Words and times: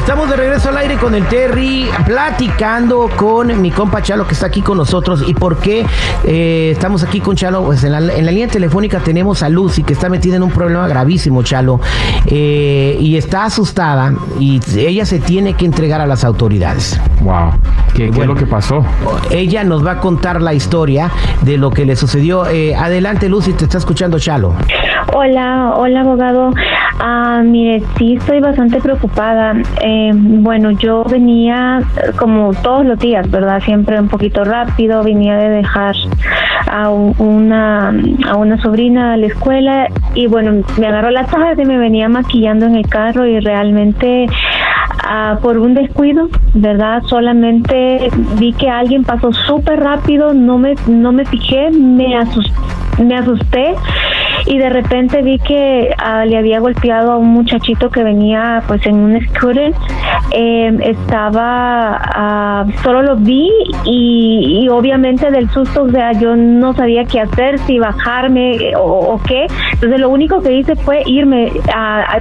Estamos 0.00 0.30
de 0.30 0.36
regreso 0.36 0.70
al 0.70 0.78
aire 0.78 0.96
con 0.96 1.14
el 1.14 1.26
Terry, 1.26 1.86
platicando 2.06 3.10
con 3.16 3.60
mi 3.60 3.70
compa 3.70 4.00
Chalo 4.00 4.26
que 4.26 4.32
está 4.32 4.46
aquí 4.46 4.62
con 4.62 4.78
nosotros. 4.78 5.22
¿Y 5.28 5.34
por 5.34 5.58
qué 5.58 5.84
eh, 6.24 6.70
estamos 6.72 7.04
aquí 7.04 7.20
con 7.20 7.36
Chalo? 7.36 7.62
Pues 7.62 7.84
en 7.84 7.92
la, 7.92 8.00
línea 8.00 8.48
telefónica 8.48 9.00
tenemos 9.00 9.42
a 9.42 9.50
Lucy 9.50 9.82
que 9.82 9.92
está 9.92 10.08
metida 10.08 10.36
en 10.36 10.42
un 10.42 10.50
problema 10.50 10.88
gravísimo, 10.88 11.42
Chalo, 11.42 11.80
eh, 12.26 12.96
y 12.98 13.18
está 13.18 13.44
asustada 13.44 14.14
y 14.40 14.58
ella 14.78 15.04
se 15.04 15.18
tiene 15.18 15.52
que 15.52 15.66
entregar 15.66 16.00
a 16.00 16.06
las 16.06 16.24
autoridades. 16.24 16.98
Wow, 17.20 17.52
¿qué, 17.94 18.08
es 18.08 18.26
lo 18.26 18.34
que 18.34 18.46
pasó? 18.46 18.82
Ella 19.30 19.64
nos 19.64 19.86
va 19.86 19.92
a 19.92 20.00
contar 20.00 20.40
la 20.40 20.54
historia 20.54 21.10
de 21.42 21.58
lo 21.58 21.70
que 21.70 21.84
le 21.84 21.94
sucedió. 21.94 22.46
Eh, 22.46 22.74
adelante, 22.74 23.28
Lucy, 23.28 23.52
te 23.52 23.64
está 23.64 23.76
escuchando 23.76 24.18
Chalo. 24.18 24.54
Hola, 25.12 25.74
hola, 25.76 26.00
abogado. 26.00 26.52
Ah, 27.02 27.40
mire, 27.42 27.82
sí 27.96 28.16
estoy 28.16 28.40
bastante 28.40 28.78
preocupada. 28.78 29.54
Eh, 29.80 30.10
bueno, 30.14 30.70
yo 30.72 31.02
venía 31.04 31.80
como 32.16 32.52
todos 32.52 32.84
los 32.84 32.98
días, 32.98 33.30
¿verdad? 33.30 33.62
Siempre 33.62 33.98
un 33.98 34.08
poquito 34.08 34.44
rápido. 34.44 35.02
Venía 35.02 35.36
de 35.36 35.48
dejar 35.48 35.96
a 36.70 36.90
una 36.90 37.88
a 38.28 38.36
una 38.36 38.60
sobrina 38.60 39.14
a 39.14 39.16
la 39.16 39.26
escuela 39.26 39.88
y 40.14 40.26
bueno, 40.26 40.62
me 40.78 40.86
agarró 40.86 41.10
la 41.10 41.24
tarde, 41.24 41.64
me 41.64 41.78
venía 41.78 42.08
maquillando 42.10 42.66
en 42.66 42.76
el 42.76 42.86
carro 42.86 43.26
y 43.26 43.40
realmente 43.40 44.26
ah, 45.02 45.38
por 45.42 45.58
un 45.58 45.74
descuido, 45.74 46.28
¿verdad? 46.54 47.02
Solamente 47.04 48.10
vi 48.38 48.52
que 48.52 48.68
alguien 48.68 49.04
pasó 49.04 49.32
súper 49.32 49.80
rápido, 49.80 50.34
no 50.34 50.58
me 50.58 50.74
no 50.86 51.12
me 51.12 51.24
fijé, 51.24 51.70
me 51.70 52.16
asusté, 52.16 52.52
me 53.02 53.16
asusté 53.16 53.74
y 54.46 54.58
de 54.58 54.68
repente 54.68 55.22
vi 55.22 55.38
que 55.38 55.94
ah, 55.98 56.24
le 56.24 56.36
había 56.36 56.60
golpeado 56.60 57.12
a 57.12 57.16
un 57.16 57.28
muchachito 57.28 57.90
que 57.90 58.02
venía 58.02 58.62
pues 58.66 58.84
en 58.86 58.96
un 58.96 59.20
scooter 59.28 59.72
eh, 60.32 60.76
estaba 60.82 62.00
ah, 62.02 62.66
solo 62.82 63.02
lo 63.02 63.16
vi 63.16 63.50
y, 63.84 64.68
obviamente 64.70 65.30
del 65.30 65.50
susto 65.50 65.82
o 65.84 65.90
sea 65.90 66.12
yo 66.12 66.36
no 66.36 66.72
sabía 66.74 67.04
qué 67.04 67.20
hacer 67.20 67.58
si 67.60 67.78
bajarme 67.78 68.56
eh, 68.56 68.72
o, 68.76 69.20
qué 69.26 69.46
entonces 69.72 70.00
lo 70.00 70.08
único 70.08 70.40
que 70.40 70.52
hice 70.52 70.76
fue 70.76 71.02
irme 71.06 71.52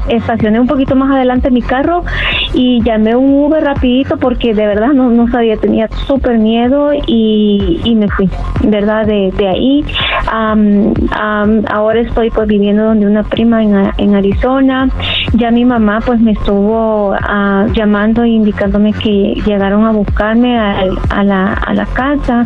estacioné 0.08 0.60
un 0.60 0.68
poquito 0.68 0.96
más 0.96 1.12
adelante 1.12 1.52
mi 1.52 1.62
carro 1.62 2.04
y 2.54 2.82
llamé 2.84 3.16
un 3.16 3.34
Uber 3.34 3.64
rapidito 3.64 4.18
porque 4.18 4.54
de 4.54 4.68
verdad 4.68 4.90
no, 4.90 5.10
no 5.10 5.28
sabía 5.30 5.58
tenía 5.58 5.88
súper 6.08 6.38
miedo 6.38 6.92
y, 6.94 7.80
y, 7.84 7.96
me 7.96 8.08
fui 8.10 8.30
verdad 8.64 9.06
de, 9.06 9.32
de 9.38 9.48
ahí 9.48 9.86
ahora 10.32 12.02
estoy 12.02 12.30
pues 12.30 12.48
viviendo 12.48 12.84
donde 12.84 13.06
una 13.06 13.24
prima 13.24 13.64
en, 13.64 13.92
en 13.98 14.16
Arizona. 14.16 14.90
Ya 15.34 15.52
mi 15.52 15.66
mamá 15.66 16.00
pues 16.06 16.20
me 16.20 16.32
estuvo 16.32 17.12
uh, 17.12 17.72
llamando 17.74 18.24
e 18.24 18.30
indicándome 18.30 18.94
que 18.94 19.36
llegaron 19.46 19.86
a 19.86 19.92
buscarme 19.92 20.58
a, 20.58 20.84
a, 21.10 21.24
la, 21.24 21.54
a 21.54 21.74
la 21.74 21.86
casa. 21.86 22.46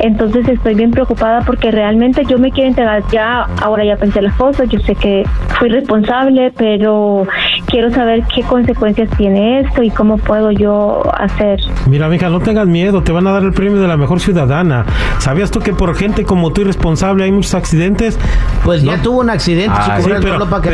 Entonces 0.00 0.48
estoy 0.48 0.74
bien 0.74 0.90
preocupada 0.90 1.40
porque 1.42 1.70
realmente 1.70 2.24
yo 2.24 2.38
me 2.38 2.50
quiero 2.50 2.68
entregar 2.68 3.02
ya, 3.10 3.46
ahora 3.62 3.84
ya 3.84 3.96
pensé 3.96 4.22
las 4.22 4.34
cosas, 4.34 4.68
yo 4.68 4.78
sé 4.80 4.94
que 4.94 5.24
fui 5.58 5.68
responsable, 5.68 6.52
pero 6.56 7.26
quiero 7.70 7.90
saber 7.90 8.24
qué 8.34 8.42
consecuencias 8.42 9.08
tiene 9.16 9.60
esto 9.60 9.82
y 9.82 9.90
cómo 9.90 10.18
puedo 10.18 10.50
yo 10.50 11.02
hacer. 11.16 11.60
Mira, 11.88 12.08
mija, 12.08 12.28
no 12.28 12.40
tengas 12.40 12.66
miedo, 12.66 13.02
te 13.02 13.12
van 13.12 13.26
a 13.26 13.32
dar 13.32 13.42
el 13.44 13.52
premio 13.52 13.80
de 13.80 13.88
la 13.88 13.96
mejor 13.96 14.20
ciudadana. 14.20 14.84
¿Sabías 15.18 15.50
tú 15.50 15.60
que 15.60 15.72
por 15.72 15.94
gente 15.94 16.24
como 16.24 16.52
tú 16.52 16.62
irresponsable 16.62 17.24
hay 17.24 17.32
muchos 17.32 17.54
accidentes? 17.54 18.18
Pues 18.64 18.82
ya 18.82 19.00
tuvo 19.00 19.20
un 19.20 19.30
accidente, 19.30 19.74
ah, 19.76 19.98
pero, 20.04 20.48
para 20.48 20.62
que 20.62 20.70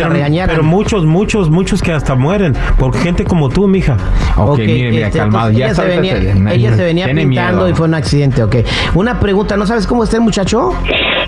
pero 0.47 0.63
muchos, 0.63 1.05
muchos, 1.05 1.51
muchos 1.51 1.83
que 1.83 1.93
hasta 1.93 2.15
mueren 2.15 2.55
por 2.79 2.97
gente 2.97 3.25
como 3.25 3.49
tú, 3.49 3.69
mija. 3.69 3.97
Ok, 4.37 4.51
okay 4.51 4.67
mire, 4.67 4.91
mira, 4.91 5.07
este, 5.09 5.19
calmado. 5.19 5.51
Ya 5.51 5.67
ella, 5.67 5.75
se 5.75 5.87
venía, 5.87 6.53
ella 6.53 6.75
se 6.75 6.85
venía 6.85 7.07
pintando 7.07 7.69
y 7.69 7.75
fue 7.75 7.87
un 7.87 7.95
accidente, 7.95 8.43
ok. 8.43 8.57
Una 8.95 9.21
pregunta, 9.21 9.57
¿no 9.57 9.67
sabes 9.67 9.87
cómo 9.87 10.05
está 10.05 10.17
el 10.17 10.23
muchacho? 10.23 10.73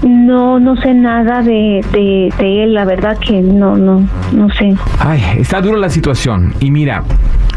No, 0.03 0.61
no 0.61 0.77
sé 0.77 0.95
nada 0.95 1.43
de, 1.43 1.85
de, 1.93 2.33
de 2.39 2.65
él, 2.65 2.75
la 2.75 2.85
verdad 2.85 3.19
que 3.19 3.41
no, 3.41 3.77
no, 3.77 4.03
no 4.33 4.49
sé. 4.51 4.75
Ay, 5.01 5.23
está 5.39 5.58
dura 5.61 5.79
la 5.79 5.91
situación. 5.91 6.55
Y 6.61 6.71
mira, 6.71 7.05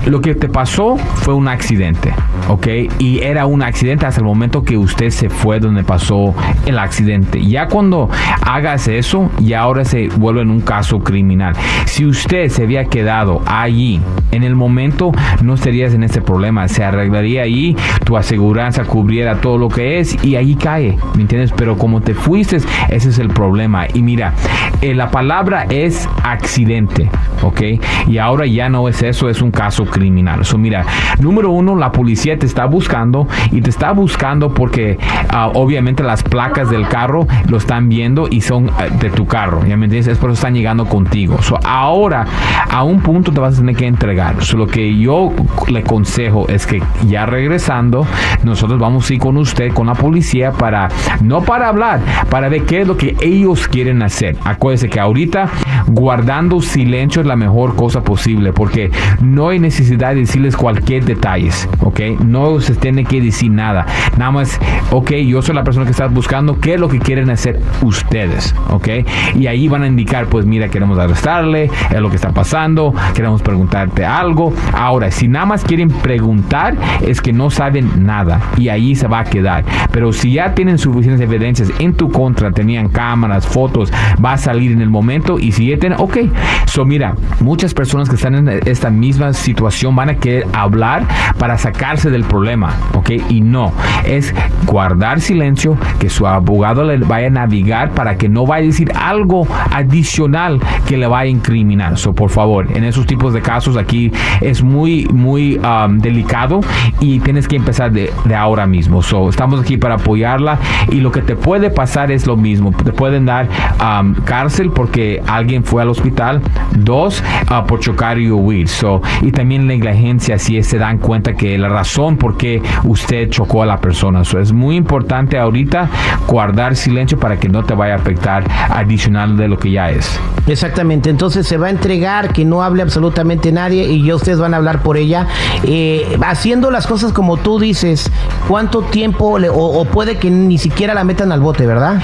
lo 0.06 0.22
que 0.22 0.34
te 0.34 0.50
pasó 0.50 0.98
fue 0.98 1.34
un 1.34 1.48
accidente, 1.48 2.14
¿ok? 2.48 2.68
Y 2.98 3.20
era 3.20 3.46
un 3.46 3.62
accidente 3.62 4.06
hasta 4.06 4.20
el 4.20 4.26
momento 4.26 4.64
que 4.64 4.78
usted 4.78 5.10
se 5.10 5.30
fue 5.30 5.60
donde 5.60 5.84
pasó 5.84 6.34
el 6.66 6.80
accidente. 6.80 7.44
Ya 7.46 7.68
cuando 7.68 8.10
hagas 8.44 8.88
eso, 8.88 9.30
ya 9.40 9.62
ahora 9.62 9.86
se 9.86 10.08
vuelve 10.10 10.42
en 10.42 10.50
un 10.50 10.62
caso 10.62 11.00
criminal. 11.00 11.54
Si 11.86 12.06
usted 12.06 12.50
se 12.50 12.64
había 12.64 12.86
quedado 12.86 13.42
allí 13.46 14.02
en 14.32 14.44
el 14.44 14.56
momento, 14.56 15.12
no 15.44 15.54
estarías 15.54 15.94
en 15.94 16.04
este 16.04 16.22
problema. 16.22 16.68
Se 16.68 16.84
arreglaría 16.84 17.44
ahí, 17.44 17.76
tu 18.04 18.18
aseguranza 18.18 18.86
cubriera 18.86 19.40
todo 19.40 19.58
lo 19.58 19.70
que 19.70 20.00
es 20.00 20.24
y 20.24 20.36
ahí 20.36 20.56
cae, 20.56 20.98
¿me 21.16 21.22
entiendes? 21.22 21.54
Pero 21.56 21.78
como 21.78 22.02
te 22.02 22.16
fuiste, 22.16 22.58
ese 22.90 23.10
es 23.10 23.20
el 23.20 23.30
problema. 23.30 23.86
Y 23.94 24.02
mira, 24.02 24.34
eh, 24.82 24.96
la 24.96 25.12
palabra 25.12 25.66
es 25.70 26.10
accidente, 26.24 27.10
¿ok? 27.44 27.62
Y 28.08 28.18
ahora 28.18 28.46
ya 28.46 28.70
no 28.70 28.88
es 28.88 29.02
eso, 29.04 29.30
es 29.30 29.42
un 29.42 29.52
caso 29.52 29.86
criminal. 29.86 30.46
So, 30.46 30.58
mira, 30.58 30.86
número 31.20 31.52
uno, 31.52 31.76
la 31.76 31.92
policía 31.92 32.38
te 32.38 32.46
está 32.46 32.66
buscando 32.66 33.28
y 33.52 33.62
te 33.62 33.70
está 33.70 33.92
buscando 33.92 34.54
porque 34.54 34.98
ah, 35.30 35.52
obviamente 35.54 36.04
las 36.04 36.24
placas 36.24 36.70
del 36.70 36.88
carro 36.88 37.28
lo 37.48 37.58
están 37.58 37.90
viendo 37.90 38.28
y 38.30 38.42
son 38.42 38.68
eh, 38.68 38.90
de 39.00 39.10
tu 39.10 39.26
carro. 39.26 39.66
¿Ya 39.66 39.78
me 39.78 39.86
entiendes? 39.86 40.08
Es 40.08 40.18
por 40.18 40.30
eso 40.30 40.36
están 40.36 40.54
llegando 40.54 40.86
contigo. 40.86 41.42
So, 41.42 41.60
ahora, 41.64 42.26
a 42.70 42.84
un 42.84 43.02
punto 43.02 43.32
te 43.32 43.40
vas 43.40 43.56
a 43.56 43.58
tener 43.58 43.76
que 43.76 43.88
entregar. 43.88 44.36
Lo 44.54 44.68
que 44.68 44.98
yo 44.98 45.32
le 45.68 45.80
aconsejo 45.80 46.48
es 46.48 46.66
que 46.66 46.82
ya 47.08 47.26
regresando, 47.26 48.06
nosotros 48.44 48.80
vamos 48.80 49.10
a 49.10 49.14
ir 49.14 49.20
con 49.20 49.38
usted, 49.38 49.74
con 49.74 49.88
la 49.88 49.96
policía, 49.96 50.52
para, 50.52 50.90
no 51.22 51.42
para 51.42 51.70
hablar, 51.70 52.02
para 52.30 52.50
ver 52.50 52.64
qué 52.64 52.82
es 52.82 52.88
lo 52.88 52.98
que 52.98 53.16
ellos 53.22 53.68
quieren 53.68 54.02
hacer. 54.02 54.36
Acuérdese 54.44 54.90
que 54.90 55.00
ahorita 55.00 55.50
guardando 55.88 56.62
silencio 56.62 57.22
es 57.22 57.28
la 57.28 57.36
mejor 57.36 57.76
cosa 57.76 58.04
posible 58.04 58.54
porque 58.54 58.92
no 59.22 59.50
hay 59.50 59.60
necesidad 59.60 60.10
de 60.10 60.22
decirles 60.22 60.56
cualquier 60.56 61.06
detalle, 61.06 61.50
¿ok? 61.80 62.00
No 62.24 62.60
se 62.60 62.76
tiene 62.76 63.06
que 63.06 63.22
decir 63.22 63.52
nada. 63.52 63.86
Nada 64.18 64.32
más, 64.32 64.60
ok, 64.92 65.12
yo 65.12 65.42
soy 65.42 65.56
la 65.56 65.64
persona 65.64 65.86
que 65.86 65.92
estás 65.92 66.14
buscando, 66.14 66.60
¿qué 66.60 66.76
es 66.76 66.80
lo 66.80 66.88
que 66.88 67.00
quieren 67.00 67.30
hacer 67.30 67.60
ustedes? 67.82 68.56
¿Ok? 68.70 68.88
Y 69.36 69.48
ahí 69.48 69.68
van 69.68 69.84
a 69.84 69.88
indicar, 69.88 70.28
pues 70.28 70.46
mira, 70.46 70.70
queremos 70.70 70.98
arrestarle, 70.98 71.70
es 71.90 72.00
lo 72.00 72.10
que 72.10 72.16
está 72.16 72.32
pasando, 72.32 72.94
queremos 73.14 73.42
preguntarte 73.42 74.06
algo. 74.06 74.54
Ahora, 74.74 75.12
si 75.12 75.28
nada 75.28 75.46
más 75.46 75.64
quieren 75.64 75.90
preguntar, 75.90 76.76
es 77.02 77.22
que 77.22 77.34
no 77.34 77.50
saben 77.50 78.06
nada 78.06 78.42
y 78.58 78.70
ahí 78.70 78.96
se 78.96 79.08
va 79.08 79.20
a 79.20 79.24
quedar. 79.24 79.64
Pero 79.92 80.14
si 80.14 80.34
ya 80.34 80.54
tienen 80.54 80.78
suficientes 80.78 81.22
evidencias 81.22 81.70
en 81.80 81.94
tu 81.94 82.10
contra, 82.12 82.52
tenían 82.52 82.90
cámaras, 82.90 83.46
fotos, 83.48 83.92
va 84.24 84.34
a 84.34 84.38
salir 84.38 84.72
en 84.72 84.82
el 84.82 84.90
momento 84.90 85.40
y 85.40 85.52
si 85.52 85.71
ok. 85.98 86.18
So, 86.66 86.86
mira, 86.86 87.16
muchas 87.40 87.74
personas 87.74 88.08
que 88.08 88.16
están 88.16 88.36
en 88.36 88.62
esta 88.66 88.90
misma 88.90 89.34
situación, 89.34 89.96
van 89.96 90.10
a 90.10 90.16
querer 90.16 90.48
hablar 90.54 91.06
para 91.38 91.58
sacarse 91.58 92.10
del 92.10 92.24
problema, 92.24 92.74
¿ok? 92.94 93.12
Y 93.30 93.42
no, 93.42 93.74
es 94.06 94.34
guardar 94.66 95.20
silencio, 95.20 95.78
que 96.00 96.10
su 96.10 96.28
abogado 96.28 96.84
le 96.84 96.98
vaya 96.98 97.28
a 97.28 97.30
navegar 97.30 97.92
para 97.92 98.18
que 98.18 98.30
no 98.30 98.46
vaya 98.46 98.64
a 98.64 98.68
decir 98.68 98.92
algo 98.96 99.48
adicional 99.72 100.60
que 100.88 100.98
le 100.98 101.08
vaya 101.08 101.28
a 101.28 101.28
incriminar. 101.28 101.98
So, 101.98 102.14
por 102.14 102.30
favor, 102.30 102.68
en 102.76 102.84
esos 102.84 103.06
tipos 103.06 103.34
de 103.34 103.42
casos 103.42 103.76
aquí 103.78 104.12
es 104.40 104.64
muy, 104.64 105.08
muy 105.12 105.58
um, 105.58 106.00
delicado 106.00 106.62
y 107.00 107.20
tienes 107.20 107.48
que 107.48 107.56
empezar 107.58 107.92
de, 107.92 108.12
ahora 108.36 108.66
mismo. 108.66 109.02
So, 109.02 109.30
estamos 109.30 109.60
aquí 109.60 109.78
para 109.78 109.96
apoyarla 109.96 110.58
y 110.90 111.02
lo 111.02 111.12
que 111.12 111.22
te 111.22 111.36
puede 111.36 111.70
pasar 111.70 112.12
es 112.12 112.28
lo 112.28 112.38
mismo. 112.38 112.72
Te 112.72 112.94
pueden 112.94 113.26
dar 113.26 113.48
um, 113.82 114.14
cárcel 114.24 114.72
porque 114.72 115.22
alguien 115.28 115.61
fue 115.64 115.82
al 115.82 115.90
hospital. 115.90 116.42
Dos, 116.76 117.24
uh, 117.50 117.66
por 117.66 117.80
chocar 117.80 118.20
y 118.20 118.30
huir. 118.32 118.68
So, 118.68 119.02
y 119.22 119.32
también 119.32 119.68
la 119.68 119.74
negligencia 119.74 120.38
si 120.38 120.62
se 120.64 120.78
dan 120.78 120.98
cuenta 120.98 121.34
que 121.34 121.58
la 121.58 121.70
razón 121.70 122.18
por 122.18 122.38
qué 122.38 122.62
usted 122.84 123.30
chocó 123.30 123.64
a 123.64 123.66
la 123.66 123.80
persona. 123.80 124.22
Eso 124.22 124.40
es 124.40 124.52
muy 124.52 124.76
importante 124.76 125.38
ahorita 125.38 125.90
guardar 126.28 126.76
silencio 126.76 127.20
para 127.20 127.40
que 127.40 127.50
no 127.50 127.64
te 127.64 127.74
vaya 127.74 127.94
a 127.94 127.98
afectar 127.98 128.44
adicional 128.70 129.38
de 129.38 129.48
lo 129.48 129.58
que 129.58 129.72
ya 129.72 129.90
es. 129.90 130.20
Exactamente, 130.48 131.10
entonces 131.10 131.48
se 131.48 131.58
va 131.58 131.68
a 131.68 131.70
entregar 131.70 132.34
que 132.34 132.46
no 132.46 132.64
hable 132.64 132.82
absolutamente 132.82 133.52
nadie 133.52 133.86
y 133.86 134.04
ya 134.04 134.16
ustedes 134.16 134.40
van 134.40 134.54
a 134.54 134.58
hablar 134.58 134.82
por 134.82 134.98
ella. 134.98 135.28
Eh, 135.64 136.18
haciendo 136.26 136.72
las 136.72 136.88
cosas 136.88 137.14
como 137.14 137.38
tú 137.38 137.60
dices, 137.60 138.12
¿cuánto 138.48 138.82
tiempo 138.82 139.38
o 139.54 139.86
puede 139.86 140.18
que 140.18 140.30
ni 140.30 140.58
siquiera 140.58 140.94
la 140.94 141.04
metan 141.04 141.32
al 141.32 141.42
bote, 141.42 141.66
verdad? 141.66 142.02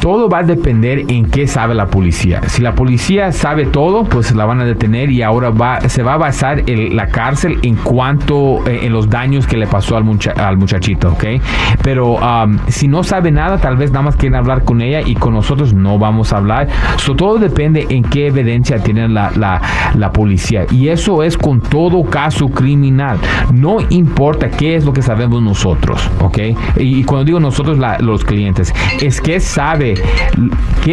todo 0.00 0.28
va 0.28 0.38
a 0.38 0.42
depender 0.42 1.04
en 1.08 1.26
qué 1.26 1.46
sabe 1.46 1.74
la 1.74 1.86
policía. 1.86 2.40
Si 2.48 2.62
la 2.62 2.74
policía 2.74 2.89
sabe 2.98 3.66
todo, 3.66 4.04
pues 4.04 4.34
la 4.34 4.44
van 4.44 4.60
a 4.60 4.64
detener 4.64 5.10
y 5.10 5.22
ahora 5.22 5.50
va, 5.50 5.80
se 5.88 6.02
va 6.02 6.14
a 6.14 6.16
basar 6.16 6.62
en 6.66 6.96
la 6.96 7.08
cárcel 7.08 7.58
en 7.62 7.76
cuanto 7.76 8.66
eh, 8.66 8.80
en 8.82 8.92
los 8.92 9.08
daños 9.08 9.46
que 9.46 9.56
le 9.56 9.66
pasó 9.66 9.96
al, 9.96 10.04
al 10.36 10.56
muchachito, 10.56 11.12
¿ok? 11.12 11.24
Pero 11.82 12.14
um, 12.14 12.58
si 12.68 12.88
no 12.88 13.02
sabe 13.02 13.30
nada, 13.30 13.58
tal 13.58 13.76
vez 13.76 13.90
nada 13.90 14.02
más 14.02 14.16
quieren 14.16 14.36
hablar 14.36 14.64
con 14.64 14.82
ella 14.82 15.00
y 15.04 15.14
con 15.14 15.34
nosotros 15.34 15.74
no 15.74 15.98
vamos 15.98 16.32
a 16.32 16.38
hablar. 16.38 16.68
So, 16.96 17.14
todo 17.14 17.38
depende 17.38 17.86
en 17.88 18.02
qué 18.02 18.28
evidencia 18.28 18.78
tiene 18.82 19.08
la, 19.08 19.30
la, 19.94 20.12
policía. 20.12 20.66
Y 20.70 20.88
eso 20.88 21.22
es 21.22 21.36
con 21.36 21.60
todo 21.60 22.02
caso 22.04 22.48
criminal. 22.48 23.18
No 23.52 23.78
importa 23.90 24.50
qué 24.50 24.74
es 24.74 24.84
lo 24.84 24.92
que 24.92 25.02
sabemos 25.02 25.42
nosotros, 25.42 26.10
¿ok? 26.20 26.38
Y, 26.76 27.04
cuando 27.04 27.24
digo 27.24 27.40
nosotros, 27.40 27.78
los 28.00 28.24
clientes, 28.24 28.74
es 29.00 29.20
que 29.20 29.40
sabe, 29.40 29.94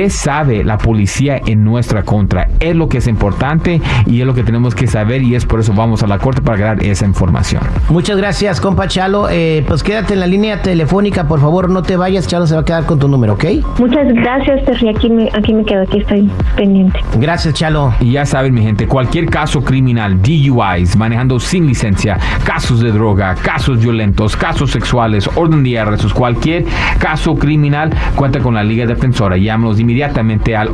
sabe 0.09 0.63
la 0.63 0.77
policía 0.77 1.41
en 1.45 1.63
nuestra 1.63 1.86
contra. 2.03 2.49
Es 2.59 2.75
lo 2.75 2.89
que 2.89 2.97
es 2.99 3.07
importante 3.07 3.81
y 4.05 4.21
es 4.21 4.27
lo 4.27 4.33
que 4.33 4.43
tenemos 4.43 4.75
que 4.75 4.87
saber 4.87 5.21
y 5.21 5.35
es 5.35 5.45
por 5.45 5.59
eso 5.59 5.73
vamos 5.73 6.03
a 6.03 6.07
la 6.07 6.19
corte 6.19 6.41
para 6.41 6.57
dar 6.59 6.83
esa 6.83 7.05
información. 7.05 7.61
Muchas 7.89 8.17
gracias, 8.17 8.61
compa 8.61 8.87
Chalo. 8.87 9.27
Eh, 9.29 9.63
pues 9.67 9.83
quédate 9.83 10.13
en 10.13 10.19
la 10.19 10.27
línea 10.27 10.61
telefónica, 10.61 11.27
por 11.27 11.39
favor, 11.39 11.69
no 11.69 11.83
te 11.83 11.97
vayas. 11.97 12.27
Chalo 12.27 12.47
se 12.47 12.55
va 12.55 12.61
a 12.61 12.65
quedar 12.65 12.85
con 12.85 12.99
tu 12.99 13.07
número, 13.07 13.33
¿ok? 13.33 13.45
Muchas 13.79 14.07
gracias, 14.13 14.65
Terry. 14.65 14.89
Aquí 14.89 15.09
me, 15.09 15.29
aquí 15.33 15.53
me 15.53 15.63
quedo, 15.63 15.83
aquí 15.83 15.99
estoy 15.99 16.29
pendiente. 16.55 16.99
Gracias, 17.19 17.53
Chalo. 17.53 17.93
Y 17.99 18.11
ya 18.11 18.25
saben, 18.25 18.53
mi 18.53 18.61
gente, 18.61 18.87
cualquier 18.87 19.27
caso 19.27 19.63
criminal, 19.63 20.21
DUIs, 20.21 20.95
manejando 20.95 21.39
sin 21.39 21.67
licencia, 21.67 22.17
casos 22.43 22.81
de 22.81 22.91
droga, 22.91 23.35
casos 23.35 23.79
violentos, 23.79 24.35
casos 24.35 24.71
sexuales, 24.71 25.29
orden 25.35 25.63
de 25.63 25.79
arrestos, 25.79 26.13
cualquier 26.13 26.65
caso 26.99 27.35
criminal, 27.35 27.91
cuenta 28.15 28.39
con 28.39 28.55
la 28.55 28.63
Liga 28.63 28.85
Defensora. 28.85 29.37
Llámenos 29.37 29.79
inmediatamente 29.79 30.55
al 30.55 30.71